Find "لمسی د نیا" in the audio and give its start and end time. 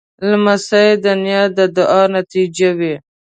0.29-1.43